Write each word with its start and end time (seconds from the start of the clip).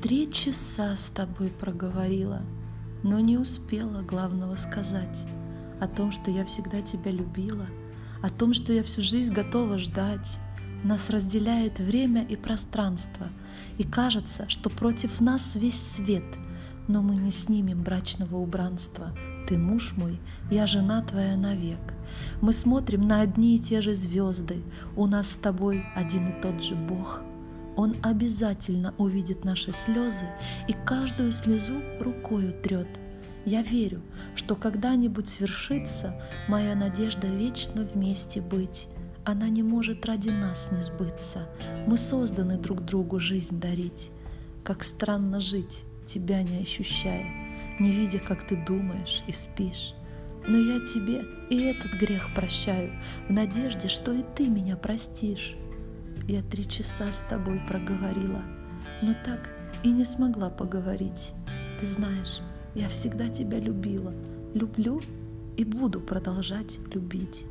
три 0.00 0.32
часа 0.32 0.96
с 0.96 1.10
тобой 1.10 1.50
проговорила, 1.50 2.40
но 3.02 3.20
не 3.20 3.36
успела 3.36 4.00
главного 4.00 4.56
сказать 4.56 5.26
о 5.78 5.86
том, 5.86 6.10
что 6.10 6.30
я 6.30 6.46
всегда 6.46 6.80
тебя 6.80 7.10
любила, 7.10 7.66
о 8.22 8.30
том, 8.30 8.54
что 8.54 8.72
я 8.72 8.82
всю 8.82 9.02
жизнь 9.02 9.32
готова 9.32 9.78
ждать. 9.78 10.38
Нас 10.82 11.10
разделяет 11.10 11.78
время 11.78 12.24
и 12.24 12.36
пространство, 12.36 13.28
и 13.76 13.84
кажется, 13.84 14.48
что 14.48 14.70
против 14.70 15.20
нас 15.20 15.54
весь 15.54 15.80
свет, 15.80 16.24
но 16.88 17.02
мы 17.02 17.16
не 17.16 17.30
снимем 17.30 17.82
брачного 17.82 18.36
убранства. 18.36 19.14
Ты 19.46 19.58
муж 19.58 19.92
мой, 19.96 20.18
я 20.50 20.66
жена 20.66 21.02
твоя 21.02 21.36
навек. 21.36 21.92
Мы 22.40 22.54
смотрим 22.54 23.06
на 23.06 23.20
одни 23.20 23.56
и 23.56 23.60
те 23.60 23.82
же 23.82 23.94
звезды, 23.94 24.62
у 24.96 25.06
нас 25.06 25.32
с 25.32 25.36
тобой 25.36 25.84
один 25.94 26.28
и 26.28 26.40
тот 26.40 26.62
же 26.62 26.74
Бог— 26.74 27.20
он 27.80 27.96
обязательно 28.02 28.94
увидит 28.98 29.46
наши 29.46 29.72
слезы 29.72 30.26
и 30.68 30.74
каждую 30.84 31.32
слезу 31.32 31.80
рукою 31.98 32.52
трет. 32.52 32.88
Я 33.46 33.62
верю, 33.62 34.02
что 34.36 34.54
когда-нибудь 34.54 35.26
свершится 35.26 36.20
моя 36.46 36.74
надежда 36.74 37.26
вечно 37.26 37.84
вместе 37.84 38.42
быть. 38.42 38.86
Она 39.24 39.48
не 39.48 39.62
может 39.62 40.04
ради 40.04 40.28
нас 40.28 40.70
не 40.72 40.82
сбыться. 40.82 41.48
Мы 41.86 41.96
созданы 41.96 42.58
друг 42.58 42.84
другу 42.84 43.18
жизнь 43.18 43.58
дарить. 43.58 44.10
Как 44.62 44.84
странно 44.84 45.40
жить, 45.40 45.84
тебя 46.04 46.42
не 46.42 46.58
ощущая, 46.58 47.24
не 47.78 47.92
видя, 47.92 48.18
как 48.18 48.46
ты 48.46 48.62
думаешь 48.66 49.22
и 49.26 49.32
спишь. 49.32 49.94
Но 50.46 50.58
я 50.58 50.80
тебе 50.80 51.24
и 51.48 51.62
этот 51.62 51.92
грех 51.98 52.34
прощаю, 52.34 52.92
в 53.26 53.32
надежде, 53.32 53.88
что 53.88 54.12
и 54.12 54.22
ты 54.36 54.48
меня 54.50 54.76
простишь. 54.76 55.56
Я 56.30 56.42
три 56.42 56.64
часа 56.64 57.10
с 57.10 57.22
тобой 57.22 57.60
проговорила, 57.66 58.40
но 59.02 59.16
так 59.24 59.50
и 59.82 59.90
не 59.90 60.04
смогла 60.04 60.48
поговорить. 60.48 61.32
Ты 61.80 61.86
знаешь, 61.86 62.40
я 62.76 62.88
всегда 62.88 63.28
тебя 63.28 63.58
любила, 63.58 64.14
люблю 64.54 65.00
и 65.56 65.64
буду 65.64 66.00
продолжать 66.00 66.78
любить. 66.94 67.46